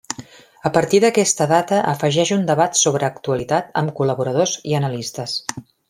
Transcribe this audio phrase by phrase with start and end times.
[0.69, 5.39] A partir d'aquesta data afegeix un debat sobre actualitat amb col·laboradors i analistes.